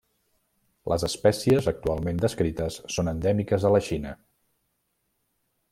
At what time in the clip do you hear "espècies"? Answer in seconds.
1.07-1.67